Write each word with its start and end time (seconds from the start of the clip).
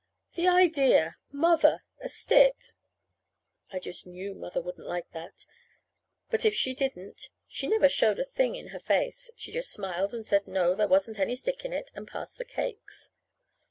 The 0.33 0.47
idea 0.47 1.17
Mother! 1.31 1.83
A 1.99 2.09
stick! 2.09 2.57
I 3.71 3.77
just 3.77 4.07
knew 4.07 4.33
Mother 4.33 4.59
wouldn't 4.59 4.87
like 4.87 5.11
that. 5.11 5.45
But 6.31 6.43
if 6.43 6.55
she 6.55 6.73
didn't, 6.73 7.29
she 7.47 7.67
never 7.67 7.87
showed 7.87 8.17
a 8.17 8.25
thing 8.25 8.55
in 8.55 8.69
her 8.69 8.79
face. 8.79 9.29
She 9.35 9.51
just 9.51 9.69
smiled, 9.69 10.11
and 10.11 10.25
said 10.25 10.47
no, 10.47 10.73
there 10.73 10.87
wasn't 10.87 11.19
any 11.19 11.35
stick 11.35 11.65
in 11.65 11.71
it; 11.71 11.91
and 11.93 12.07
passed 12.07 12.39
the 12.39 12.45
cakes. 12.45 13.11